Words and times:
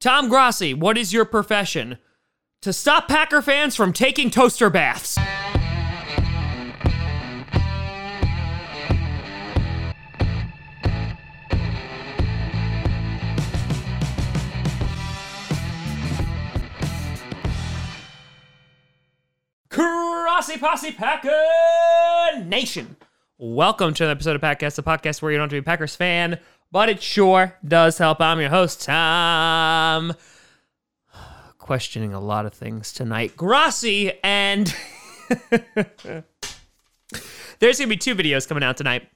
Tom 0.00 0.28
Grossi, 0.28 0.74
what 0.74 0.96
is 0.96 1.12
your 1.12 1.24
profession? 1.24 1.98
To 2.62 2.72
stop 2.72 3.08
Packer 3.08 3.42
fans 3.42 3.74
from 3.74 3.92
taking 3.92 4.30
toaster 4.30 4.70
baths. 4.70 5.18
Crossy 19.68 20.60
Posse 20.60 20.92
Packer 20.92 22.44
Nation. 22.44 22.96
Welcome 23.36 23.94
to 23.94 24.04
another 24.04 24.16
episode 24.16 24.36
of 24.36 24.42
Packcast, 24.42 24.76
the 24.76 24.82
podcast 24.84 25.22
where 25.22 25.32
you 25.32 25.38
don't 25.38 25.46
have 25.46 25.50
to 25.50 25.54
be 25.54 25.58
a 25.58 25.62
Packers 25.64 25.96
fan, 25.96 26.38
but 26.70 26.88
it 26.88 27.02
sure 27.02 27.56
does 27.66 27.98
help. 27.98 28.20
I'm 28.20 28.40
your 28.40 28.50
host, 28.50 28.82
Tom. 28.82 30.14
Questioning 31.58 32.14
a 32.14 32.20
lot 32.20 32.46
of 32.46 32.54
things 32.54 32.92
tonight. 32.92 33.36
Grossi, 33.36 34.12
and 34.22 34.74
there's 35.50 37.78
going 37.78 37.78
to 37.78 37.86
be 37.86 37.96
two 37.96 38.14
videos 38.14 38.48
coming 38.48 38.62
out 38.62 38.76
tonight 38.76 39.08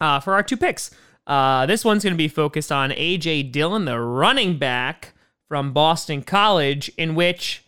uh, 0.00 0.20
for 0.20 0.34
our 0.34 0.42
two 0.42 0.56
picks. 0.56 0.90
Uh, 1.26 1.66
this 1.66 1.84
one's 1.84 2.02
going 2.02 2.14
to 2.14 2.18
be 2.18 2.28
focused 2.28 2.72
on 2.72 2.92
A.J. 2.92 3.44
Dillon, 3.44 3.84
the 3.84 4.00
running 4.00 4.58
back 4.58 5.12
from 5.46 5.72
Boston 5.72 6.22
College, 6.22 6.90
in 6.96 7.14
which 7.14 7.64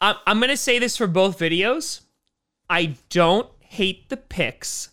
I'm, 0.00 0.16
I'm 0.26 0.38
going 0.38 0.50
to 0.50 0.56
say 0.56 0.78
this 0.78 0.96
for 0.96 1.06
both 1.06 1.38
videos. 1.38 2.00
I 2.68 2.96
don't 3.08 3.48
hate 3.60 4.08
the 4.08 4.16
picks. 4.16 4.88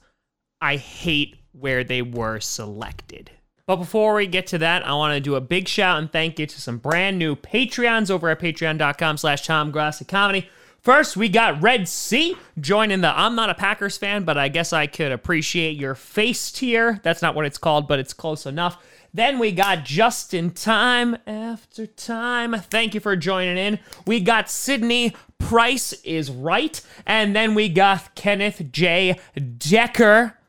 I 0.62 0.76
hate 0.76 1.38
where 1.52 1.84
they 1.84 2.02
were 2.02 2.40
selected. 2.40 3.32
But 3.70 3.76
before 3.76 4.16
we 4.16 4.26
get 4.26 4.48
to 4.48 4.58
that, 4.58 4.84
I 4.84 4.96
want 4.96 5.14
to 5.14 5.20
do 5.20 5.36
a 5.36 5.42
big 5.42 5.68
shout 5.68 6.00
and 6.00 6.12
thank 6.12 6.40
you 6.40 6.48
to 6.48 6.60
some 6.60 6.80
brand 6.80 7.20
new 7.20 7.36
Patreons 7.36 8.10
over 8.10 8.28
at 8.28 8.40
patreon.com 8.40 9.18
slash 9.18 9.46
Tom 9.46 9.72
Comedy. 9.72 10.50
First, 10.82 11.16
we 11.16 11.30
got 11.30 11.62
Red 11.62 11.88
Sea 11.88 12.36
joining 12.60 13.02
the 13.02 13.16
I'm 13.16 13.36
not 13.36 13.52
a 13.52 13.54
Packers 13.54 13.96
fan, 13.96 14.24
but 14.24 14.40
I 14.40 14.48
guess 14.48 14.74
I 14.74 14.88
could 14.88 15.12
appreciate 15.12 15.78
your 15.78 15.94
face 15.94 16.52
tier. 16.52 17.00
That's 17.04 17.22
not 17.22 17.36
what 17.36 17.46
it's 17.46 17.60
called, 17.60 17.88
but 17.88 18.00
it's 18.00 18.12
close 18.12 18.48
enough. 18.48 18.84
Then 19.14 19.38
we 19.38 19.52
got 19.52 19.86
Just 19.86 20.34
in 20.34 20.50
Time 20.50 21.16
After 21.28 21.86
Time. 21.86 22.60
Thank 22.60 22.96
you 22.96 23.00
for 23.00 23.16
joining 23.16 23.60
in. 23.60 23.78
We 24.08 24.20
got 24.20 24.50
Sydney 24.50 25.16
Price 25.38 25.94
is 26.02 26.32
right. 26.32 26.82
And 27.06 27.36
then 27.36 27.54
we 27.54 27.70
got 27.70 28.16
Kenneth 28.16 28.72
J. 28.72 29.20
Decker. 29.60 30.40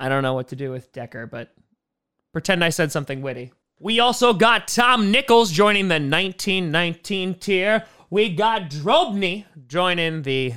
I 0.00 0.08
don't 0.08 0.24
know 0.24 0.34
what 0.34 0.48
to 0.48 0.56
do 0.56 0.72
with 0.72 0.90
Decker, 0.90 1.28
but 1.28 1.54
pretend 2.32 2.64
I 2.64 2.70
said 2.70 2.92
something 2.92 3.22
witty. 3.22 3.52
We 3.78 3.98
also 4.00 4.32
got 4.32 4.68
Tom 4.68 5.10
Nichols 5.10 5.50
joining 5.50 5.88
the 5.88 5.94
1919 5.94 7.34
tier. 7.34 7.84
We 8.10 8.34
got 8.34 8.70
Drobny 8.70 9.44
joining 9.66 10.22
the 10.22 10.54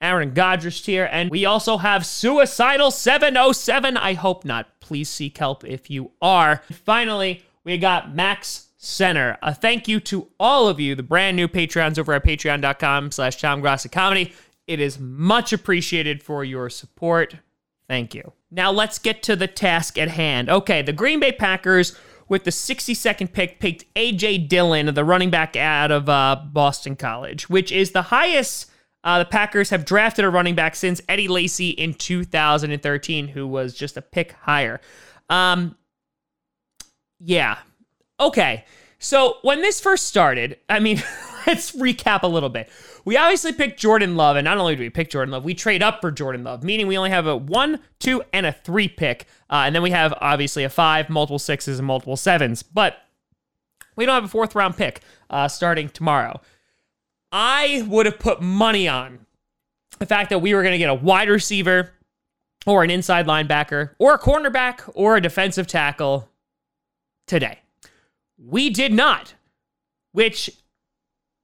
Aaron 0.00 0.32
Godrich 0.32 0.84
tier. 0.84 1.08
And 1.10 1.30
we 1.30 1.44
also 1.44 1.76
have 1.76 2.06
Suicidal 2.06 2.90
707. 2.90 3.96
I 3.96 4.14
hope 4.14 4.44
not. 4.44 4.80
Please 4.80 5.08
seek 5.08 5.38
help 5.38 5.64
if 5.64 5.90
you 5.90 6.12
are. 6.20 6.62
Finally, 6.84 7.44
we 7.64 7.78
got 7.78 8.14
Max 8.14 8.68
Center. 8.76 9.38
A 9.42 9.54
thank 9.54 9.88
you 9.88 10.00
to 10.00 10.28
all 10.38 10.68
of 10.68 10.80
you, 10.80 10.94
the 10.94 11.02
brand 11.02 11.36
new 11.36 11.48
Patreons 11.48 11.98
over 11.98 12.12
at 12.14 12.24
patreon.com 12.24 13.10
slash 13.10 13.40
Tom 13.40 13.62
Comedy. 13.62 14.32
It 14.66 14.80
is 14.80 14.98
much 14.98 15.52
appreciated 15.52 16.22
for 16.22 16.44
your 16.44 16.70
support. 16.70 17.36
Thank 17.88 18.14
you. 18.14 18.32
Now 18.50 18.70
let's 18.70 18.98
get 18.98 19.22
to 19.24 19.36
the 19.36 19.46
task 19.46 19.98
at 19.98 20.08
hand. 20.08 20.48
Okay, 20.48 20.82
the 20.82 20.92
Green 20.92 21.20
Bay 21.20 21.32
Packers 21.32 21.96
with 22.28 22.44
the 22.44 22.50
62nd 22.50 23.32
pick 23.32 23.58
picked 23.58 23.84
A.J. 23.96 24.38
Dillon, 24.38 24.94
the 24.94 25.04
running 25.04 25.30
back 25.30 25.56
out 25.56 25.90
of 25.90 26.08
uh, 26.08 26.42
Boston 26.52 26.96
College, 26.96 27.48
which 27.48 27.72
is 27.72 27.92
the 27.92 28.02
highest 28.02 28.70
uh, 29.04 29.20
the 29.20 29.24
Packers 29.24 29.70
have 29.70 29.84
drafted 29.84 30.24
a 30.24 30.30
running 30.30 30.54
back 30.54 30.74
since 30.74 31.00
Eddie 31.08 31.28
Lacy 31.28 31.70
in 31.70 31.94
2013, 31.94 33.28
who 33.28 33.46
was 33.46 33.74
just 33.74 33.96
a 33.96 34.02
pick 34.02 34.32
higher. 34.32 34.80
Um, 35.30 35.76
yeah. 37.20 37.58
Okay. 38.18 38.64
So 38.98 39.36
when 39.42 39.62
this 39.62 39.80
first 39.80 40.06
started, 40.06 40.58
I 40.68 40.80
mean, 40.80 41.02
let's 41.46 41.72
recap 41.72 42.22
a 42.22 42.26
little 42.26 42.48
bit. 42.48 42.68
We 43.04 43.16
obviously 43.16 43.52
picked 43.52 43.80
Jordan 43.80 44.16
Love, 44.16 44.36
and 44.36 44.44
not 44.44 44.58
only 44.58 44.76
do 44.76 44.82
we 44.82 44.90
pick 44.90 45.10
Jordan 45.10 45.32
Love, 45.32 45.44
we 45.44 45.54
trade 45.54 45.82
up 45.82 46.00
for 46.00 46.10
Jordan 46.10 46.44
Love, 46.44 46.62
meaning 46.62 46.86
we 46.86 46.98
only 46.98 47.10
have 47.10 47.26
a 47.26 47.36
one, 47.36 47.80
two, 47.98 48.22
and 48.32 48.46
a 48.46 48.52
three 48.52 48.88
pick. 48.88 49.26
Uh, 49.50 49.62
and 49.66 49.74
then 49.74 49.82
we 49.82 49.90
have 49.90 50.14
obviously 50.20 50.64
a 50.64 50.68
five, 50.68 51.08
multiple 51.08 51.38
sixes, 51.38 51.78
and 51.78 51.86
multiple 51.86 52.16
sevens. 52.16 52.62
But 52.62 52.98
we 53.96 54.06
don't 54.06 54.14
have 54.14 54.24
a 54.24 54.28
fourth 54.28 54.54
round 54.54 54.76
pick 54.76 55.00
uh, 55.30 55.48
starting 55.48 55.88
tomorrow. 55.88 56.40
I 57.32 57.84
would 57.88 58.06
have 58.06 58.18
put 58.18 58.40
money 58.40 58.88
on 58.88 59.26
the 59.98 60.06
fact 60.06 60.30
that 60.30 60.38
we 60.38 60.54
were 60.54 60.62
going 60.62 60.72
to 60.72 60.78
get 60.78 60.90
a 60.90 60.94
wide 60.94 61.28
receiver 61.28 61.92
or 62.66 62.84
an 62.84 62.90
inside 62.90 63.26
linebacker 63.26 63.90
or 63.98 64.14
a 64.14 64.18
cornerback 64.18 64.88
or 64.94 65.16
a 65.16 65.20
defensive 65.20 65.66
tackle 65.66 66.28
today. 67.26 67.58
We 68.38 68.70
did 68.70 68.92
not, 68.92 69.34
which 70.12 70.50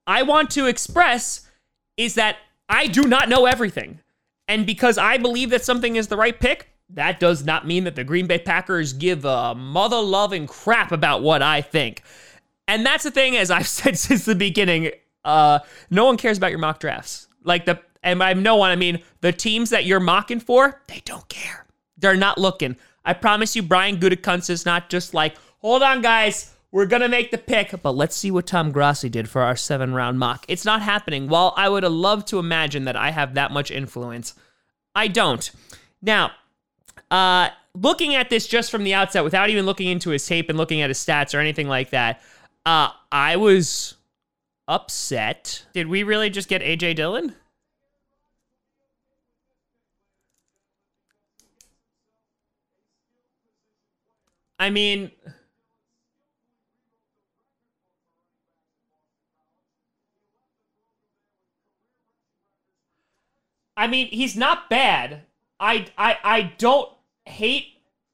I 0.07 0.23
want 0.23 0.51
to 0.51 0.67
express 0.67 1.49
is 1.97 2.15
that 2.15 2.37
I 2.69 2.87
do 2.87 3.05
not 3.05 3.29
know 3.29 3.47
everything. 3.47 4.01
And 4.49 4.67
because 4.67 4.99
I 4.99 5.17
believe 5.17 5.51
that 5.51 5.65
something 5.65 5.97
is 5.97 6.09
the 6.09 6.17
right 6.17 6.39
pick, 6.39 6.69
that 6.91 7.19
does 7.19 7.45
not 7.45 7.67
mean 7.67 7.85
that 7.85 7.97
the 7.97 8.05
Green 8.05 8.27
Bay 8.27 8.39
Packers 8.39 8.93
give 8.93 9.25
a 9.25 9.55
mother 9.55 10.01
loving 10.01 10.47
crap 10.47 10.93
about 10.93 11.23
what 11.23 11.43
I 11.43 11.63
think. 11.63 12.03
And 12.69 12.85
that's 12.85 13.05
the 13.05 13.11
thing, 13.11 13.37
as 13.37 13.51
I've 13.51 13.69
said 13.69 13.99
since 13.99 14.25
the 14.25 14.35
beginning, 14.35 14.91
uh, 15.25 15.61
no 15.91 16.05
one 16.05 16.17
cares 16.17 16.39
about 16.39 16.51
your 16.51 16.59
mock 16.59 16.81
drafts. 16.81 17.29
Like 17.43 17.65
the, 17.65 17.81
and 18.03 18.19
by 18.19 18.35
no 18.35 18.57
one, 18.57 18.71
I 18.71 18.77
mean 18.77 19.03
the 19.21 19.33
teams 19.33 19.71
that 19.71 19.87
you're 19.87 20.01
mocking 20.01 20.41
for, 20.41 20.83
they 20.89 21.03
don't 21.05 21.29
care. 21.29 21.67
They're 21.97 22.17
not 22.17 22.39
looking. 22.39 22.77
I 23.05 23.13
promise 23.15 23.55
you, 23.55 23.63
Brian 23.63 23.99
Gutekunst 23.99 24.51
is 24.51 24.67
not 24.67 24.89
just 24.91 25.15
like, 25.15 25.37
hold 25.61 25.83
on, 25.83 26.03
guys, 26.03 26.54
we're 26.75 26.87
gonna 26.87 27.09
make 27.09 27.31
the 27.31 27.39
pick, 27.39 27.73
but 27.85 27.93
let's 27.93 28.17
see 28.17 28.33
what 28.33 28.49
Tom 28.49 28.73
Grossi 28.73 29.09
did 29.09 29.29
for 29.29 29.43
our 29.43 29.55
seven 29.55 29.95
round 29.95 30.19
mock. 30.19 30.45
It's 30.49 30.65
not 30.65 30.83
happening. 30.83 31.29
While 31.29 31.55
I 31.57 31.69
would 31.69 31.85
have 31.85 31.93
loved 31.93 32.27
to 32.29 32.41
imagine 32.41 32.87
that 32.87 32.97
I 32.97 33.13
have 33.13 33.35
that 33.35 33.53
much 33.53 33.71
influence, 33.71 34.35
I 34.93 35.07
don't. 35.07 35.49
Now, 36.03 36.33
uh, 37.13 37.51
looking 37.75 38.17
at 38.17 38.29
this 38.29 38.49
just 38.49 38.73
from 38.73 38.83
the 38.83 38.93
outset, 38.93 39.23
without 39.23 39.51
even 39.51 39.67
looking 39.67 39.87
into 39.87 40.11
his 40.11 40.27
tape 40.27 40.49
and 40.49 40.59
looking 40.59 40.81
at 40.81 40.91
his 40.91 40.99
stats 40.99 41.33
or 41.33 41.39
anything 41.39 41.69
like 41.69 41.91
that, 41.91 42.21
uh, 42.67 42.89
I 43.13 43.37
was 43.37 43.95
upset. 44.67 45.67
Did 45.75 45.87
we 45.87 46.03
really 46.03 46.29
just 46.29 46.49
get 46.49 46.61
AJ 46.61 46.97
Dillon? 46.97 47.37
I 54.59 54.71
mean, 54.71 55.13
I 63.77 63.87
mean, 63.87 64.09
he's 64.09 64.37
not 64.37 64.71
bad. 64.71 65.23
I 65.61 65.87
I 65.97 66.19
I 66.23 66.43
don't 66.59 66.91
hate 67.25 67.67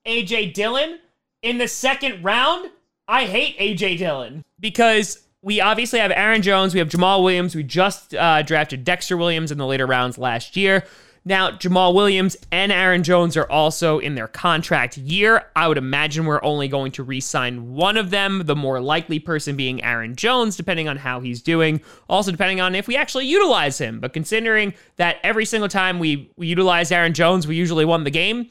AJ 0.06 0.54
Dillon 0.54 0.98
in 1.42 1.58
the 1.58 1.68
second 1.68 2.22
round. 2.22 2.70
I 3.08 3.24
hate 3.26 3.58
AJ 3.58 3.98
Dillon 3.98 4.44
because 4.58 5.26
we 5.42 5.60
obviously 5.60 5.98
have 5.98 6.12
Aaron 6.12 6.42
Jones, 6.42 6.74
we 6.74 6.78
have 6.78 6.88
Jamaal 6.88 7.22
Williams. 7.22 7.54
We 7.54 7.62
just 7.62 8.14
uh, 8.14 8.42
drafted 8.42 8.84
Dexter 8.84 9.16
Williams 9.16 9.50
in 9.50 9.58
the 9.58 9.66
later 9.66 9.86
rounds 9.86 10.18
last 10.18 10.56
year. 10.56 10.84
Now, 11.30 11.52
Jamaal 11.52 11.94
Williams 11.94 12.36
and 12.50 12.72
Aaron 12.72 13.04
Jones 13.04 13.36
are 13.36 13.48
also 13.48 14.00
in 14.00 14.16
their 14.16 14.26
contract 14.26 14.96
year. 14.96 15.44
I 15.54 15.68
would 15.68 15.78
imagine 15.78 16.26
we're 16.26 16.42
only 16.42 16.66
going 16.66 16.90
to 16.90 17.04
re 17.04 17.20
sign 17.20 17.72
one 17.72 17.96
of 17.96 18.10
them, 18.10 18.42
the 18.46 18.56
more 18.56 18.80
likely 18.80 19.20
person 19.20 19.54
being 19.54 19.80
Aaron 19.84 20.16
Jones, 20.16 20.56
depending 20.56 20.88
on 20.88 20.96
how 20.96 21.20
he's 21.20 21.40
doing. 21.40 21.82
Also, 22.08 22.32
depending 22.32 22.60
on 22.60 22.74
if 22.74 22.88
we 22.88 22.96
actually 22.96 23.26
utilize 23.26 23.78
him. 23.78 24.00
But 24.00 24.12
considering 24.12 24.74
that 24.96 25.18
every 25.22 25.44
single 25.44 25.68
time 25.68 26.00
we, 26.00 26.32
we 26.36 26.48
utilize 26.48 26.90
Aaron 26.90 27.14
Jones, 27.14 27.46
we 27.46 27.54
usually 27.54 27.84
won 27.84 28.02
the 28.02 28.10
game, 28.10 28.50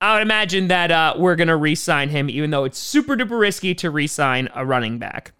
I 0.00 0.14
would 0.14 0.22
imagine 0.22 0.66
that 0.66 0.90
uh, 0.90 1.14
we're 1.16 1.36
going 1.36 1.46
to 1.46 1.56
re 1.56 1.76
sign 1.76 2.08
him, 2.08 2.28
even 2.28 2.50
though 2.50 2.64
it's 2.64 2.80
super 2.80 3.14
duper 3.14 3.38
risky 3.38 3.76
to 3.76 3.90
re 3.90 4.08
sign 4.08 4.48
a 4.56 4.66
running 4.66 4.98
back. 4.98 5.30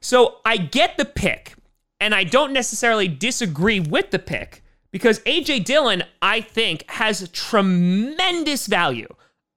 So 0.00 0.38
I 0.46 0.56
get 0.56 0.96
the 0.96 1.04
pick, 1.04 1.52
and 2.00 2.14
I 2.14 2.24
don't 2.24 2.54
necessarily 2.54 3.08
disagree 3.08 3.80
with 3.80 4.10
the 4.10 4.18
pick 4.18 4.62
because 4.90 5.20
AJ 5.20 5.64
Dillon, 5.64 6.02
I 6.22 6.40
think, 6.40 6.88
has 6.90 7.28
tremendous 7.30 8.66
value. 8.66 9.08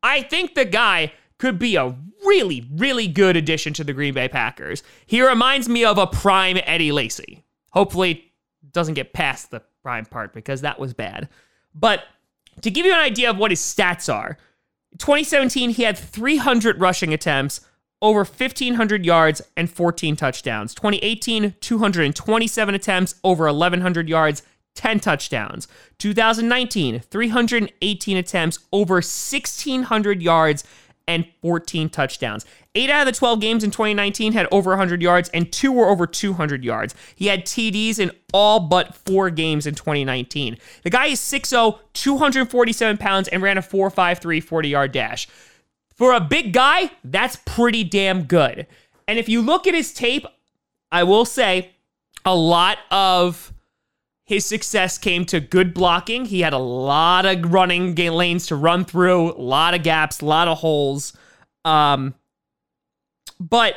I 0.04 0.24
think 0.24 0.56
the 0.56 0.66
guy 0.66 1.14
could 1.38 1.58
be 1.58 1.76
a 1.76 1.96
really, 2.26 2.68
really 2.74 3.08
good 3.08 3.36
addition 3.36 3.74
to 3.74 3.84
the 3.84 3.94
Green 3.94 4.14
Bay 4.14 4.28
Packers. 4.28 4.84
He 5.06 5.26
reminds 5.26 5.68
me 5.68 5.84
of 5.86 5.98
a 5.98 6.08
prime 6.08 6.60
Eddie 6.66 6.92
Lacy. 6.92 7.44
Hopefully, 7.72 8.32
doesn't 8.72 8.94
get 8.94 9.14
past 9.14 9.52
the 9.52 9.62
prime 9.82 10.06
part 10.06 10.34
because 10.34 10.62
that 10.62 10.80
was 10.80 10.94
bad. 10.94 11.30
But 11.74 12.04
to 12.62 12.70
give 12.70 12.86
you 12.86 12.94
an 12.94 13.00
idea 13.00 13.30
of 13.30 13.38
what 13.38 13.52
his 13.52 13.60
stats 13.60 14.14
are, 14.14 14.38
2017 14.98 15.72
he 15.72 15.84
had 15.84 15.98
300 15.98 16.80
rushing 16.80 17.14
attempts, 17.14 17.62
over 18.02 18.20
1,500 18.20 19.06
yards 19.06 19.42
and 19.56 19.70
14 19.70 20.16
touchdowns. 20.16 20.74
2018, 20.74 21.56
227 21.60 22.76
attempts, 22.76 23.16
over 23.24 23.46
1,100 23.46 24.10
yards, 24.10 24.44
10 24.76 25.00
touchdowns. 25.00 25.68
2019, 26.00 27.00
318 27.00 28.18
attempts, 28.18 28.60
over 28.72 28.96
1,600 28.96 30.22
yards, 30.22 30.64
and 31.08 31.26
14 31.42 31.90
touchdowns. 31.90 32.46
Eight 32.74 32.90
out 32.90 33.06
of 33.06 33.14
the 33.14 33.18
12 33.18 33.42
games 33.42 33.64
in 33.64 33.72
2019 33.72 34.34
had 34.34 34.48
over 34.52 34.72
100 34.72 35.02
yards, 35.02 35.30
and 35.30 35.52
two 35.52 35.72
were 35.72 35.90
over 35.90 36.08
200 36.08 36.64
yards. 36.64 36.96
He 37.16 37.28
had 37.28 37.46
TDs 37.46 38.00
in 38.00 38.12
all 38.34 38.62
but 38.62 38.96
four 38.96 39.30
games 39.30 39.68
in 39.68 39.76
2019. 39.76 40.58
The 40.84 40.90
guy 40.90 41.08
is 41.08 41.20
6'0, 41.20 41.80
247 41.94 42.98
pounds, 42.98 43.28
and 43.28 43.42
ran 43.42 43.58
a 43.58 43.62
4.53 43.62 44.44
40 44.44 44.70
yard 44.70 44.92
dash. 44.92 45.28
For 45.96 46.14
a 46.14 46.22
big 46.22 46.54
guy, 46.54 46.92
that's 47.04 47.36
pretty 47.46 47.84
damn 47.84 48.24
good. 48.24 48.68
And 49.08 49.20
if 49.20 49.28
you 49.28 49.42
look 49.42 49.68
at 49.68 49.74
his 49.74 49.94
tape, 49.94 50.26
I 50.92 51.04
will 51.04 51.26
say 51.26 51.72
a 52.24 52.36
lot 52.36 52.78
of 52.90 53.54
his 54.32 54.46
success 54.46 54.98
came 54.98 55.26
to 55.26 55.42
good 55.42 55.74
blocking. 55.74 56.24
He 56.24 56.40
had 56.40 56.54
a 56.54 56.58
lot 56.58 57.26
of 57.26 57.52
running 57.52 57.96
lanes 57.96 58.48
to 58.48 58.56
run 58.56 58.86
through, 58.86 59.34
a 59.34 59.42
lot 59.42 59.74
of 59.74 59.84
gaps, 59.84 60.22
a 60.22 60.26
lot 60.26 60.48
of 60.48 60.60
holes. 60.60 61.12
Um, 61.66 62.16
but 63.42 63.76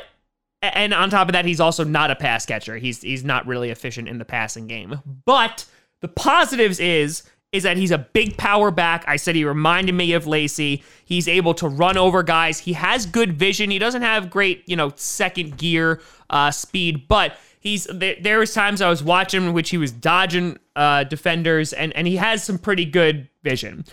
and 0.61 0.93
on 0.93 1.09
top 1.09 1.27
of 1.27 1.33
that, 1.33 1.43
he's 1.43 1.59
also 1.59 1.83
not 1.83 2.09
a 2.09 2.15
pass 2.15 2.45
catcher. 2.45 2.77
He's 2.77 3.01
he's 3.01 3.25
not 3.25 3.45
really 3.45 3.69
efficient 3.69 4.07
in 4.07 4.17
the 4.17 4.23
passing 4.23 4.65
game. 4.65 5.01
But 5.25 5.65
the 5.99 6.07
positives 6.07 6.79
is 6.79 7.23
is 7.51 7.63
that 7.63 7.75
he's 7.75 7.91
a 7.91 7.97
big 7.97 8.37
power 8.37 8.71
back. 8.71 9.03
I 9.09 9.17
said 9.17 9.35
he 9.35 9.43
reminded 9.43 9.93
me 9.93 10.13
of 10.13 10.25
Lacy. 10.25 10.85
He's 11.03 11.27
able 11.27 11.53
to 11.55 11.67
run 11.67 11.97
over 11.97 12.23
guys. 12.23 12.59
He 12.59 12.71
has 12.71 13.05
good 13.05 13.33
vision. 13.33 13.71
He 13.71 13.79
doesn't 13.79 14.03
have 14.03 14.29
great, 14.29 14.63
you 14.67 14.77
know, 14.77 14.93
second 14.95 15.57
gear 15.57 15.99
uh, 16.29 16.51
speed, 16.51 17.09
but 17.09 17.37
he's 17.65 17.87
there, 17.91 18.39
was 18.39 18.53
times 18.53 18.79
I 18.79 18.89
was 18.89 19.03
watching 19.03 19.41
him 19.41 19.53
which 19.53 19.71
he 19.71 19.77
was 19.77 19.91
dodging 19.91 20.57
uh, 20.75 21.03
defenders 21.03 21.73
and 21.73 21.91
and 21.93 22.07
he 22.07 22.15
has 22.15 22.43
some 22.43 22.57
pretty 22.57 22.85
good 22.85 23.27
vision. 23.43 23.83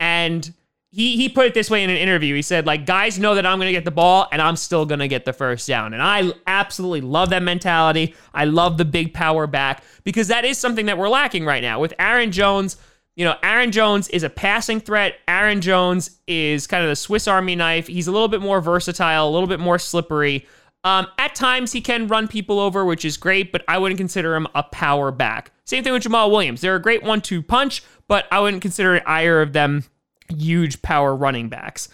And 0.00 0.52
he 0.90 1.16
he 1.16 1.28
put 1.28 1.46
it 1.46 1.54
this 1.54 1.70
way 1.70 1.84
in 1.84 1.90
an 1.90 1.96
interview. 1.96 2.34
He 2.34 2.42
said 2.42 2.66
like 2.66 2.84
guys 2.84 3.18
know 3.18 3.36
that 3.36 3.46
I'm 3.46 3.58
going 3.58 3.68
to 3.68 3.72
get 3.72 3.84
the 3.84 3.92
ball 3.92 4.26
and 4.32 4.42
I'm 4.42 4.56
still 4.56 4.84
going 4.84 4.98
to 4.98 5.08
get 5.08 5.24
the 5.24 5.32
first 5.32 5.68
down. 5.68 5.94
And 5.94 6.02
I 6.02 6.32
absolutely 6.46 7.02
love 7.02 7.30
that 7.30 7.42
mentality. 7.42 8.14
I 8.34 8.46
love 8.46 8.76
the 8.76 8.84
big 8.84 9.14
power 9.14 9.46
back 9.46 9.84
because 10.02 10.28
that 10.28 10.44
is 10.44 10.58
something 10.58 10.86
that 10.86 10.98
we're 10.98 11.08
lacking 11.08 11.46
right 11.46 11.62
now 11.62 11.80
with 11.80 11.94
Aaron 11.98 12.32
Jones. 12.32 12.76
You 13.14 13.26
know, 13.26 13.36
Aaron 13.42 13.70
Jones 13.70 14.08
is 14.08 14.24
a 14.24 14.30
passing 14.30 14.80
threat. 14.80 15.16
Aaron 15.28 15.60
Jones 15.60 16.18
is 16.26 16.66
kind 16.66 16.82
of 16.82 16.88
the 16.88 16.96
Swiss 16.96 17.28
Army 17.28 17.54
knife. 17.54 17.86
He's 17.86 18.08
a 18.08 18.12
little 18.12 18.28
bit 18.28 18.40
more 18.40 18.60
versatile, 18.60 19.28
a 19.28 19.30
little 19.30 19.48
bit 19.48 19.60
more 19.60 19.78
slippery. 19.78 20.46
Um, 20.82 21.06
at 21.18 21.34
times, 21.34 21.72
he 21.72 21.80
can 21.80 22.06
run 22.06 22.26
people 22.26 22.58
over, 22.58 22.84
which 22.84 23.04
is 23.04 23.16
great, 23.16 23.52
but 23.52 23.62
I 23.68 23.78
wouldn't 23.78 23.98
consider 23.98 24.34
him 24.34 24.46
a 24.54 24.62
power 24.62 25.10
back. 25.10 25.52
Same 25.64 25.84
thing 25.84 25.92
with 25.92 26.04
Jamaal 26.04 26.30
Williams. 26.30 26.60
They're 26.62 26.76
a 26.76 26.82
great 26.82 27.02
one 27.02 27.20
two 27.20 27.42
punch, 27.42 27.82
but 28.08 28.26
I 28.32 28.40
wouldn't 28.40 28.62
consider 28.62 29.02
either 29.06 29.42
of 29.42 29.52
them 29.52 29.84
huge 30.28 30.80
power 30.82 31.14
running 31.14 31.48
backs. 31.48 31.88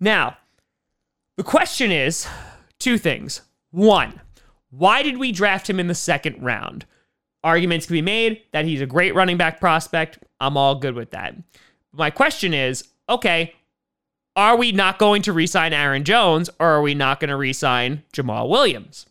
Now, 0.00 0.36
the 1.36 1.44
question 1.44 1.90
is 1.90 2.26
two 2.78 2.98
things. 2.98 3.42
One, 3.70 4.20
why 4.70 5.02
did 5.02 5.18
we 5.18 5.32
draft 5.32 5.68
him 5.68 5.80
in 5.80 5.86
the 5.86 5.94
second 5.94 6.42
round? 6.42 6.84
Arguments 7.42 7.86
can 7.86 7.94
be 7.94 8.02
made 8.02 8.42
that 8.52 8.64
he's 8.64 8.80
a 8.80 8.86
great 8.86 9.14
running 9.14 9.36
back 9.36 9.60
prospect. 9.60 10.18
I'm 10.40 10.56
all 10.56 10.74
good 10.74 10.94
with 10.94 11.12
that. 11.12 11.34
My 11.92 12.10
question 12.10 12.52
is 12.52 12.88
okay, 13.08 13.54
are 14.36 14.56
we 14.56 14.70
not 14.70 14.98
going 14.98 15.22
to 15.22 15.32
re 15.32 15.46
sign 15.46 15.72
Aaron 15.72 16.04
Jones 16.04 16.50
or 16.60 16.66
are 16.68 16.82
we 16.82 16.94
not 16.94 17.18
going 17.20 17.30
to 17.30 17.36
re 17.36 17.52
sign 17.52 18.04
Jamaal 18.12 18.48
Williams? 18.48 19.06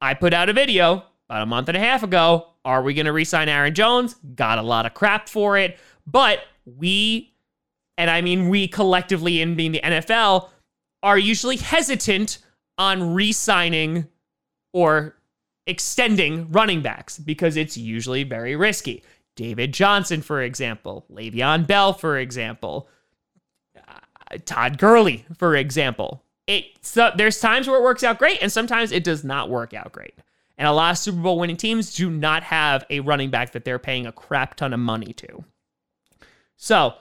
I 0.00 0.14
put 0.14 0.32
out 0.32 0.48
a 0.48 0.52
video 0.52 1.04
about 1.28 1.42
a 1.42 1.46
month 1.46 1.68
and 1.68 1.76
a 1.76 1.80
half 1.80 2.02
ago. 2.02 2.46
Are 2.64 2.82
we 2.82 2.94
going 2.94 3.06
to 3.06 3.12
re 3.12 3.24
sign 3.24 3.48
Aaron 3.48 3.74
Jones? 3.74 4.14
Got 4.34 4.58
a 4.58 4.62
lot 4.62 4.86
of 4.86 4.94
crap 4.94 5.28
for 5.28 5.58
it. 5.58 5.78
But 6.06 6.44
we, 6.64 7.34
and 7.98 8.08
I 8.08 8.20
mean 8.20 8.48
we 8.48 8.68
collectively 8.68 9.42
in 9.42 9.56
being 9.56 9.72
the 9.72 9.80
NFL, 9.80 10.48
are 11.02 11.18
usually 11.18 11.56
hesitant 11.56 12.38
on 12.78 13.14
re 13.14 13.32
signing 13.32 14.06
or 14.72 15.16
extending 15.66 16.50
running 16.50 16.82
backs 16.82 17.18
because 17.18 17.56
it's 17.56 17.76
usually 17.76 18.22
very 18.22 18.54
risky. 18.54 19.02
David 19.34 19.72
Johnson, 19.72 20.22
for 20.22 20.42
example, 20.42 21.06
Le'Veon 21.10 21.66
Bell, 21.66 21.92
for 21.92 22.18
example. 22.18 22.88
Todd 24.38 24.78
Gurley, 24.78 25.24
for 25.38 25.56
example. 25.56 26.22
It 26.46 26.64
so 26.80 27.12
there's 27.16 27.40
times 27.40 27.68
where 27.68 27.78
it 27.78 27.82
works 27.82 28.02
out 28.02 28.18
great, 28.18 28.38
and 28.42 28.50
sometimes 28.50 28.92
it 28.92 29.04
does 29.04 29.24
not 29.24 29.48
work 29.48 29.74
out 29.74 29.92
great. 29.92 30.14
And 30.58 30.68
a 30.68 30.72
lot 30.72 30.92
of 30.92 30.98
Super 30.98 31.20
Bowl 31.20 31.38
winning 31.38 31.56
teams 31.56 31.94
do 31.94 32.10
not 32.10 32.42
have 32.42 32.84
a 32.90 33.00
running 33.00 33.30
back 33.30 33.52
that 33.52 33.64
they're 33.64 33.78
paying 33.78 34.06
a 34.06 34.12
crap 34.12 34.54
ton 34.56 34.72
of 34.72 34.80
money 34.80 35.12
to. 35.14 35.44
So 36.56 36.94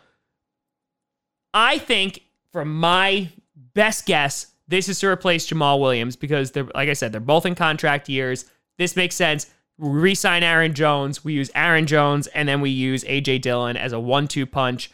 I 1.54 1.78
think, 1.78 2.22
from 2.51 2.80
my 2.80 3.30
best 3.56 4.06
guess, 4.06 4.48
this 4.68 4.88
is 4.88 5.00
to 5.00 5.07
replace 5.07 5.48
Jamaal 5.48 5.80
Williams 5.80 6.16
because 6.16 6.51
they're 6.51 6.69
like 6.75 6.89
I 6.89 6.94
said, 6.94 7.12
they're 7.12 7.22
both 7.22 7.45
in 7.45 7.56
contract 7.56 8.10
years. 8.10 8.45
This 8.77 8.95
makes 8.95 9.16
sense. 9.16 9.48
We 9.77 9.89
re-sign 9.89 10.44
Aaron 10.44 10.74
Jones. 10.74 11.24
We 11.24 11.34
use 11.34 11.50
Aaron 11.56 11.88
Jones, 11.88 12.27
and 12.27 12.48
then 12.48 12.62
we 12.62 12.69
use 12.69 13.04
AJ 13.04 13.42
Dillon 13.42 13.77
as 13.77 13.94
a 13.94 14.00
one-two 14.00 14.45
punch 14.45 14.92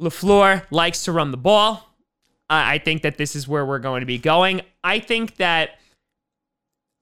LaFleur 0.00 0.64
likes 0.70 1.04
to 1.04 1.12
run 1.12 1.30
the 1.30 1.36
ball. 1.36 1.96
I 2.48 2.78
think 2.78 3.02
that 3.02 3.18
this 3.18 3.34
is 3.34 3.48
where 3.48 3.66
we're 3.66 3.80
going 3.80 4.00
to 4.00 4.06
be 4.06 4.18
going. 4.18 4.60
I 4.84 5.00
think 5.00 5.36
that 5.36 5.78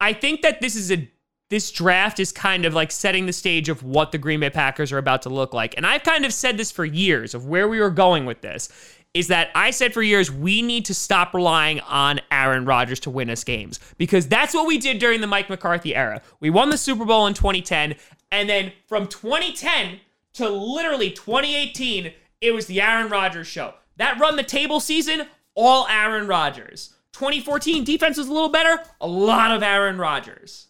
I 0.00 0.12
think 0.12 0.42
that 0.42 0.60
this 0.60 0.74
is 0.74 0.90
a 0.90 1.10
this 1.50 1.70
draft 1.70 2.18
is 2.18 2.32
kind 2.32 2.64
of 2.64 2.72
like 2.72 2.90
setting 2.90 3.26
the 3.26 3.32
stage 3.32 3.68
of 3.68 3.82
what 3.82 4.10
the 4.10 4.18
Green 4.18 4.40
Bay 4.40 4.50
Packers 4.50 4.90
are 4.90 4.98
about 4.98 5.22
to 5.22 5.28
look 5.28 5.52
like. 5.52 5.74
And 5.76 5.86
I've 5.86 6.02
kind 6.02 6.24
of 6.24 6.32
said 6.32 6.56
this 6.56 6.72
for 6.72 6.84
years 6.84 7.34
of 7.34 7.46
where 7.46 7.68
we 7.68 7.78
were 7.78 7.90
going 7.90 8.24
with 8.24 8.40
this. 8.40 8.68
Is 9.12 9.28
that 9.28 9.50
I 9.54 9.70
said 9.70 9.94
for 9.94 10.02
years 10.02 10.28
we 10.28 10.60
need 10.60 10.86
to 10.86 10.94
stop 10.94 11.34
relying 11.34 11.78
on 11.80 12.20
Aaron 12.32 12.64
Rodgers 12.64 12.98
to 13.00 13.10
win 13.10 13.30
us 13.30 13.44
games 13.44 13.78
because 13.96 14.26
that's 14.26 14.54
what 14.54 14.66
we 14.66 14.76
did 14.76 14.98
during 14.98 15.20
the 15.20 15.28
Mike 15.28 15.48
McCarthy 15.48 15.94
era. 15.94 16.20
We 16.40 16.50
won 16.50 16.70
the 16.70 16.78
Super 16.78 17.04
Bowl 17.04 17.28
in 17.28 17.34
2010 17.34 17.94
and 18.32 18.48
then 18.48 18.72
from 18.88 19.06
2010 19.06 20.00
to 20.32 20.48
literally 20.48 21.12
2018 21.12 22.12
it 22.44 22.52
was 22.52 22.66
the 22.66 22.80
Aaron 22.80 23.08
Rodgers 23.08 23.46
show. 23.46 23.74
That 23.96 24.20
run 24.20 24.36
the 24.36 24.42
table 24.42 24.78
season, 24.78 25.26
all 25.54 25.86
Aaron 25.88 26.26
Rodgers. 26.26 26.94
2014 27.12 27.84
defense 27.84 28.18
was 28.18 28.28
a 28.28 28.32
little 28.32 28.50
better, 28.50 28.80
a 29.00 29.06
lot 29.06 29.50
of 29.50 29.62
Aaron 29.62 29.98
Rodgers. 29.98 30.66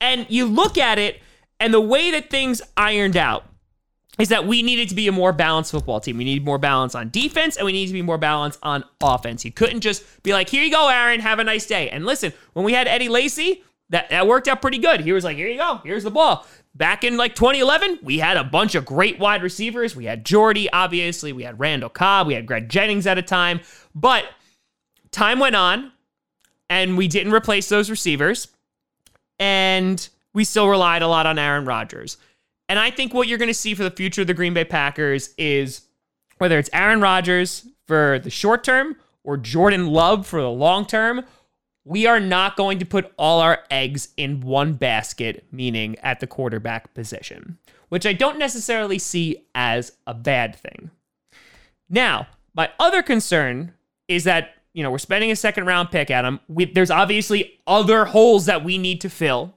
And 0.00 0.26
you 0.28 0.46
look 0.46 0.78
at 0.78 0.98
it, 0.98 1.20
and 1.60 1.74
the 1.74 1.80
way 1.80 2.10
that 2.12 2.30
things 2.30 2.62
ironed 2.76 3.16
out 3.16 3.44
is 4.18 4.30
that 4.30 4.46
we 4.46 4.62
needed 4.62 4.88
to 4.88 4.94
be 4.94 5.06
a 5.06 5.12
more 5.12 5.32
balanced 5.32 5.70
football 5.70 6.00
team. 6.00 6.16
We 6.16 6.24
need 6.24 6.44
more 6.44 6.58
balance 6.58 6.94
on 6.94 7.10
defense, 7.10 7.56
and 7.56 7.66
we 7.66 7.72
need 7.72 7.86
to 7.88 7.92
be 7.92 8.02
more 8.02 8.18
balanced 8.18 8.58
on 8.62 8.84
offense. 9.00 9.44
You 9.44 9.52
couldn't 9.52 9.80
just 9.80 10.22
be 10.22 10.32
like, 10.32 10.48
here 10.48 10.62
you 10.62 10.70
go, 10.70 10.88
Aaron, 10.88 11.20
have 11.20 11.40
a 11.40 11.44
nice 11.44 11.66
day. 11.66 11.90
And 11.90 12.06
listen, 12.06 12.32
when 12.54 12.64
we 12.64 12.72
had 12.72 12.88
Eddie 12.88 13.08
Lacy, 13.08 13.62
that, 13.90 14.10
that 14.10 14.26
worked 14.26 14.48
out 14.48 14.60
pretty 14.60 14.78
good. 14.78 15.00
He 15.00 15.12
was 15.12 15.24
like, 15.24 15.36
here 15.36 15.48
you 15.48 15.58
go, 15.58 15.80
here's 15.84 16.04
the 16.04 16.10
ball 16.10 16.46
back 16.78 17.04
in 17.04 17.16
like 17.16 17.34
2011, 17.34 17.98
we 18.02 18.18
had 18.18 18.36
a 18.36 18.44
bunch 18.44 18.74
of 18.74 18.86
great 18.86 19.18
wide 19.18 19.42
receivers. 19.42 19.94
We 19.94 20.06
had 20.06 20.24
Jordy, 20.24 20.70
obviously. 20.72 21.32
We 21.32 21.42
had 21.42 21.58
Randall 21.58 21.90
Cobb. 21.90 22.28
We 22.28 22.34
had 22.34 22.46
Greg 22.46 22.68
Jennings 22.68 23.06
at 23.06 23.18
a 23.18 23.22
time. 23.22 23.60
But 23.94 24.24
time 25.10 25.40
went 25.40 25.56
on 25.56 25.92
and 26.70 26.96
we 26.96 27.08
didn't 27.08 27.32
replace 27.32 27.68
those 27.68 27.90
receivers. 27.90 28.48
And 29.38 30.08
we 30.32 30.44
still 30.44 30.68
relied 30.68 31.02
a 31.02 31.08
lot 31.08 31.26
on 31.26 31.38
Aaron 31.38 31.64
Rodgers. 31.64 32.16
And 32.68 32.78
I 32.78 32.90
think 32.90 33.12
what 33.12 33.28
you're 33.28 33.38
going 33.38 33.48
to 33.48 33.54
see 33.54 33.74
for 33.74 33.82
the 33.82 33.90
future 33.90 34.22
of 34.22 34.26
the 34.26 34.34
Green 34.34 34.54
Bay 34.54 34.64
Packers 34.64 35.34
is 35.36 35.82
whether 36.38 36.58
it's 36.58 36.70
Aaron 36.72 37.00
Rodgers 37.00 37.66
for 37.86 38.20
the 38.22 38.30
short 38.30 38.62
term 38.62 38.96
or 39.24 39.36
Jordan 39.36 39.88
Love 39.88 40.26
for 40.26 40.40
the 40.40 40.50
long 40.50 40.86
term 40.86 41.24
we 41.88 42.04
are 42.04 42.20
not 42.20 42.54
going 42.54 42.78
to 42.78 42.84
put 42.84 43.10
all 43.16 43.40
our 43.40 43.60
eggs 43.70 44.08
in 44.18 44.42
one 44.42 44.74
basket, 44.74 45.46
meaning 45.50 45.96
at 46.00 46.20
the 46.20 46.26
quarterback 46.26 46.92
position, 46.92 47.56
which 47.88 48.04
I 48.04 48.12
don't 48.12 48.38
necessarily 48.38 48.98
see 48.98 49.46
as 49.54 49.92
a 50.06 50.12
bad 50.12 50.54
thing. 50.54 50.90
Now, 51.88 52.26
my 52.54 52.70
other 52.78 53.02
concern 53.02 53.72
is 54.06 54.24
that, 54.24 54.56
you 54.74 54.82
know, 54.82 54.90
we're 54.90 54.98
spending 54.98 55.30
a 55.30 55.36
second 55.36 55.64
round 55.64 55.90
pick 55.90 56.10
at 56.10 56.26
him. 56.26 56.40
We, 56.46 56.66
there's 56.66 56.90
obviously 56.90 57.58
other 57.66 58.04
holes 58.04 58.44
that 58.44 58.62
we 58.62 58.76
need 58.76 59.00
to 59.00 59.08
fill. 59.08 59.54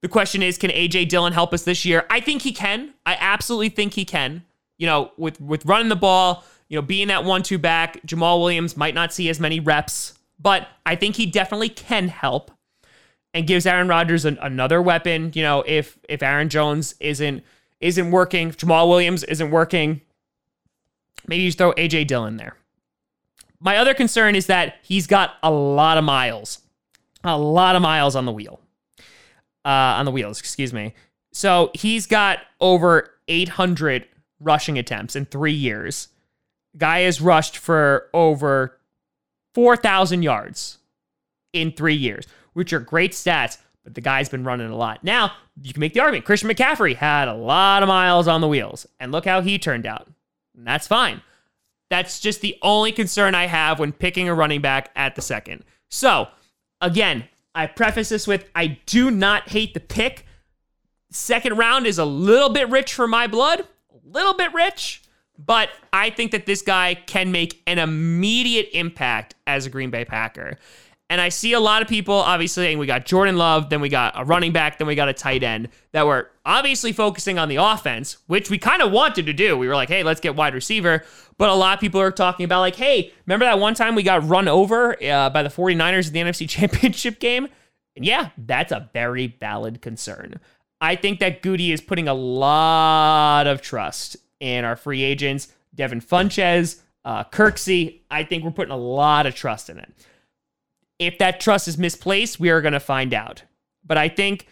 The 0.00 0.08
question 0.08 0.42
is, 0.42 0.56
can 0.56 0.70
AJ 0.70 1.10
Dillon 1.10 1.34
help 1.34 1.52
us 1.52 1.64
this 1.64 1.84
year? 1.84 2.06
I 2.08 2.20
think 2.20 2.42
he 2.42 2.52
can. 2.52 2.94
I 3.04 3.18
absolutely 3.20 3.68
think 3.68 3.92
he 3.92 4.06
can. 4.06 4.42
You 4.78 4.86
know, 4.86 5.12
with 5.18 5.38
with 5.38 5.66
running 5.66 5.90
the 5.90 5.96
ball, 5.96 6.44
you 6.68 6.78
know, 6.78 6.82
being 6.82 7.08
that 7.08 7.24
one-two 7.24 7.58
back, 7.58 8.04
Jamaal 8.06 8.40
Williams 8.40 8.76
might 8.76 8.94
not 8.94 9.12
see 9.12 9.28
as 9.28 9.38
many 9.38 9.60
reps 9.60 10.18
but 10.44 10.68
I 10.86 10.94
think 10.94 11.16
he 11.16 11.26
definitely 11.26 11.70
can 11.70 12.06
help 12.06 12.52
and 13.32 13.46
gives 13.46 13.66
Aaron 13.66 13.88
Rodgers 13.88 14.24
an, 14.24 14.38
another 14.40 14.80
weapon. 14.80 15.32
You 15.34 15.42
know, 15.42 15.64
if 15.66 15.98
if 16.08 16.22
Aaron 16.22 16.48
Jones 16.48 16.94
isn't 17.00 17.42
isn't 17.80 18.10
working, 18.12 18.52
Jamaal 18.52 18.88
Williams 18.88 19.24
isn't 19.24 19.50
working, 19.50 20.02
maybe 21.26 21.42
you 21.42 21.50
throw 21.50 21.72
AJ 21.72 22.06
Dillon 22.06 22.36
there. 22.36 22.56
My 23.58 23.78
other 23.78 23.94
concern 23.94 24.36
is 24.36 24.46
that 24.46 24.76
he's 24.82 25.06
got 25.06 25.34
a 25.42 25.50
lot 25.50 25.96
of 25.96 26.04
miles, 26.04 26.60
a 27.24 27.38
lot 27.38 27.74
of 27.74 27.82
miles 27.82 28.14
on 28.14 28.26
the 28.26 28.32
wheel, 28.32 28.60
uh, 29.64 29.68
on 29.98 30.04
the 30.04 30.10
wheels, 30.10 30.38
excuse 30.38 30.72
me. 30.72 30.94
So 31.32 31.70
he's 31.72 32.06
got 32.06 32.40
over 32.60 33.10
800 33.28 34.06
rushing 34.40 34.78
attempts 34.78 35.16
in 35.16 35.24
three 35.24 35.52
years. 35.52 36.08
Guy 36.76 37.00
has 37.00 37.22
rushed 37.22 37.56
for 37.56 38.10
over 38.12 38.78
4,000 39.54 40.22
yards 40.22 40.78
in 41.52 41.72
three 41.72 41.94
years, 41.94 42.26
which 42.52 42.72
are 42.72 42.80
great 42.80 43.12
stats, 43.12 43.58
but 43.84 43.94
the 43.94 44.00
guy's 44.00 44.28
been 44.28 44.44
running 44.44 44.70
a 44.70 44.76
lot. 44.76 45.04
Now, 45.04 45.32
you 45.62 45.72
can 45.72 45.80
make 45.80 45.94
the 45.94 46.00
argument 46.00 46.24
Christian 46.24 46.50
McCaffrey 46.50 46.96
had 46.96 47.28
a 47.28 47.34
lot 47.34 47.82
of 47.82 47.88
miles 47.88 48.28
on 48.28 48.40
the 48.40 48.48
wheels, 48.48 48.86
and 48.98 49.12
look 49.12 49.24
how 49.24 49.40
he 49.40 49.58
turned 49.58 49.86
out. 49.86 50.08
And 50.56 50.66
that's 50.66 50.86
fine. 50.86 51.22
That's 51.90 52.18
just 52.20 52.40
the 52.40 52.58
only 52.62 52.92
concern 52.92 53.34
I 53.34 53.46
have 53.46 53.78
when 53.78 53.92
picking 53.92 54.28
a 54.28 54.34
running 54.34 54.60
back 54.60 54.90
at 54.96 55.14
the 55.14 55.22
second. 55.22 55.64
So, 55.90 56.28
again, 56.80 57.28
I 57.54 57.66
preface 57.66 58.08
this 58.08 58.26
with 58.26 58.48
I 58.54 58.78
do 58.86 59.10
not 59.10 59.50
hate 59.50 59.74
the 59.74 59.80
pick. 59.80 60.26
Second 61.10 61.56
round 61.56 61.86
is 61.86 61.98
a 61.98 62.04
little 62.04 62.48
bit 62.48 62.68
rich 62.68 62.92
for 62.92 63.06
my 63.06 63.28
blood, 63.28 63.60
a 63.60 63.98
little 64.04 64.34
bit 64.34 64.52
rich. 64.52 65.03
But 65.38 65.70
I 65.92 66.10
think 66.10 66.30
that 66.30 66.46
this 66.46 66.62
guy 66.62 66.94
can 66.94 67.32
make 67.32 67.62
an 67.66 67.78
immediate 67.78 68.68
impact 68.72 69.34
as 69.46 69.66
a 69.66 69.70
Green 69.70 69.90
Bay 69.90 70.04
Packer. 70.04 70.58
And 71.10 71.20
I 71.20 71.28
see 71.28 71.52
a 71.52 71.60
lot 71.60 71.82
of 71.82 71.88
people, 71.88 72.14
obviously, 72.14 72.70
and 72.70 72.80
we 72.80 72.86
got 72.86 73.04
Jordan 73.04 73.36
Love, 73.36 73.68
then 73.68 73.80
we 73.80 73.88
got 73.88 74.14
a 74.16 74.24
running 74.24 74.52
back, 74.52 74.78
then 74.78 74.86
we 74.86 74.94
got 74.94 75.08
a 75.08 75.12
tight 75.12 75.42
end 75.42 75.68
that 75.92 76.06
were 76.06 76.30
obviously 76.46 76.92
focusing 76.92 77.38
on 77.38 77.48
the 77.48 77.56
offense, 77.56 78.16
which 78.26 78.48
we 78.48 78.58
kind 78.58 78.80
of 78.80 78.90
wanted 78.90 79.26
to 79.26 79.32
do. 79.32 79.56
We 79.56 79.68
were 79.68 79.74
like, 79.74 79.90
hey, 79.90 80.02
let's 80.02 80.20
get 80.20 80.34
wide 80.34 80.54
receiver. 80.54 81.04
But 81.36 81.50
a 81.50 81.54
lot 81.54 81.74
of 81.74 81.80
people 81.80 82.00
are 82.00 82.10
talking 82.10 82.44
about, 82.44 82.60
like, 82.60 82.76
hey, 82.76 83.12
remember 83.26 83.44
that 83.44 83.58
one 83.58 83.74
time 83.74 83.94
we 83.94 84.02
got 84.02 84.26
run 84.26 84.48
over 84.48 84.96
uh, 85.04 85.28
by 85.30 85.42
the 85.42 85.50
49ers 85.50 86.06
in 86.08 86.14
the 86.14 86.20
NFC 86.20 86.48
Championship 86.48 87.20
game? 87.20 87.48
And 87.96 88.04
yeah, 88.04 88.30
that's 88.38 88.72
a 88.72 88.88
very 88.92 89.26
valid 89.26 89.82
concern. 89.82 90.40
I 90.80 90.96
think 90.96 91.20
that 91.20 91.42
Goody 91.42 91.70
is 91.70 91.80
putting 91.80 92.08
a 92.08 92.14
lot 92.14 93.46
of 93.46 93.60
trust 93.62 94.16
in 94.44 94.64
our 94.64 94.76
free 94.76 95.02
agents, 95.02 95.48
Devin 95.74 96.02
Funchess, 96.02 96.80
uh, 97.04 97.24
Kirksey. 97.24 98.00
I 98.10 98.24
think 98.24 98.44
we're 98.44 98.50
putting 98.50 98.72
a 98.72 98.76
lot 98.76 99.24
of 99.26 99.34
trust 99.34 99.70
in 99.70 99.78
it. 99.78 99.90
If 100.98 101.18
that 101.18 101.40
trust 101.40 101.66
is 101.66 101.78
misplaced, 101.78 102.38
we 102.38 102.50
are 102.50 102.60
going 102.60 102.74
to 102.74 102.80
find 102.80 103.14
out. 103.14 103.42
But 103.84 103.96
I 103.96 104.08
think, 104.08 104.46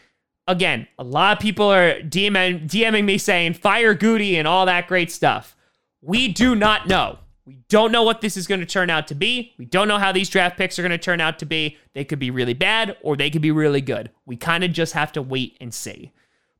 again, 0.48 0.88
a 0.98 1.04
lot 1.04 1.36
of 1.36 1.42
people 1.42 1.70
are 1.70 2.00
DMing, 2.00 2.66
DMing 2.68 3.04
me 3.04 3.18
saying 3.18 3.54
fire 3.54 3.94
Goody 3.94 4.36
and 4.36 4.48
all 4.48 4.64
that 4.66 4.88
great 4.88 5.12
stuff. 5.12 5.54
We 6.00 6.28
do 6.28 6.54
not 6.54 6.88
know. 6.88 7.18
We 7.44 7.58
don't 7.68 7.92
know 7.92 8.02
what 8.02 8.22
this 8.22 8.36
is 8.36 8.46
going 8.46 8.60
to 8.60 8.66
turn 8.66 8.88
out 8.88 9.08
to 9.08 9.14
be. 9.14 9.52
We 9.58 9.66
don't 9.66 9.88
know 9.88 9.98
how 9.98 10.12
these 10.12 10.28
draft 10.30 10.56
picks 10.56 10.78
are 10.78 10.82
going 10.82 10.90
to 10.90 10.98
turn 10.98 11.20
out 11.20 11.38
to 11.40 11.46
be. 11.46 11.76
They 11.92 12.04
could 12.04 12.18
be 12.18 12.30
really 12.30 12.54
bad 12.54 12.96
or 13.02 13.16
they 13.16 13.30
could 13.30 13.42
be 13.42 13.50
really 13.50 13.80
good. 13.80 14.10
We 14.24 14.36
kind 14.36 14.64
of 14.64 14.72
just 14.72 14.94
have 14.94 15.12
to 15.12 15.22
wait 15.22 15.56
and 15.60 15.74
see. 15.74 16.12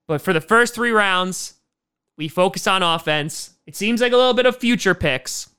But 0.06 0.20
for 0.20 0.32
the 0.32 0.40
first 0.40 0.74
three 0.74 0.90
rounds, 0.90 1.54
we 2.22 2.28
focus 2.28 2.68
on 2.68 2.84
offense. 2.84 3.50
It 3.66 3.74
seems 3.74 4.00
like 4.00 4.12
a 4.12 4.16
little 4.16 4.32
bit 4.32 4.46
of 4.46 4.56
future 4.56 4.94
picks. 4.94 5.50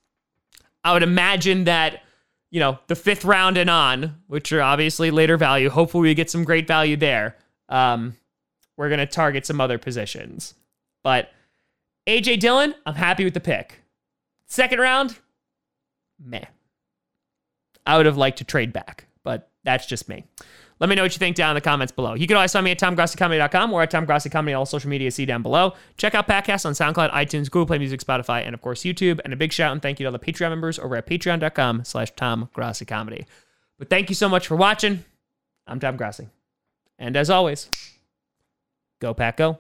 I 0.86 0.94
would 0.94 1.04
imagine 1.04 1.66
that, 1.66 2.04
you 2.52 2.62
know, 2.62 2.80
the 2.88 2.96
fifth 2.96 3.26
round 3.26 3.58
and 3.58 3.70
on, 3.70 4.16
which 4.28 4.54
are 4.54 4.62
obviously 4.62 5.12
later 5.12 5.36
value, 5.36 5.70
hopefully 5.70 6.04
we 6.04 6.14
get 6.14 6.30
some 6.30 6.46
great 6.46 6.66
value 6.66 6.96
there. 6.96 7.36
Um, 7.68 8.16
we're 8.78 8.88
going 8.88 9.00
to 9.00 9.06
target 9.06 9.46
some 9.46 9.60
other 9.60 9.78
positions. 9.78 10.54
But 11.04 11.32
AJ 12.08 12.40
Dillon, 12.40 12.74
I'm 12.86 12.96
happy 12.96 13.26
with 13.26 13.34
the 13.34 13.42
pick. 13.42 13.82
Second 14.46 14.80
round, 14.80 15.20
meh. 16.18 16.46
I 17.86 17.98
would 17.98 18.06
have 18.06 18.16
liked 18.16 18.38
to 18.38 18.46
trade 18.46 18.72
back, 18.72 19.08
but 19.26 19.52
that's 19.66 19.86
just 19.86 20.08
me. 20.08 20.24
Let 20.80 20.90
me 20.90 20.96
know 20.96 21.04
what 21.04 21.14
you 21.14 21.20
think 21.20 21.36
down 21.36 21.52
in 21.52 21.56
the 21.56 21.62
comments 21.62 21.92
below. 21.92 22.14
You 22.14 22.28
can 22.28 22.36
always 22.36 22.52
find 22.52 22.66
me 22.66 22.72
at 22.72 22.80
TomGrossiComedy.com 22.80 23.72
or 23.74 23.84
at 23.84 23.92
TomGrossiComedy, 23.92 24.58
all 24.58 24.66
social 24.66 24.90
media, 24.90 25.12
see 25.12 25.26
down 25.26 25.42
below. 25.42 25.74
Check 25.98 26.16
out 26.16 26.28
podcasts 26.28 26.66
on 26.66 26.74
SoundCloud, 26.74 27.12
iTunes, 27.12 27.50
Google 27.50 27.68
Play 27.68 27.78
Music, 27.78 28.02
Spotify, 28.02 28.46
and 28.46 28.54
of 28.54 28.62
course 28.62 28.82
YouTube. 28.84 29.20
And 29.24 29.34
a 29.34 29.36
big 29.36 29.54
shout 29.54 29.72
and 29.72 29.82
thank 29.82 30.00
you 30.00 30.04
to 30.06 30.08
all 30.08 30.12
the 30.12 30.20
Patreon 30.20 30.50
members 30.50 30.80
over 30.80 30.96
at 30.96 31.08
patreon.com 31.08 31.86
slash 31.86 32.14
TomGrossiComedy. 32.14 33.26
But 33.80 33.90
thank 33.90 34.10
you 34.10 34.16
so 34.16 34.30
much 34.30 34.48
for 34.48 34.56
watching. 34.56 35.04
I'm 35.68 35.80
Tom 35.80 35.98
Grossi. 35.98 36.28
And 37.00 37.16
as 37.16 37.30
always, 37.30 37.70
go 39.00 39.14
Pack 39.14 39.38
Go. 39.38 39.58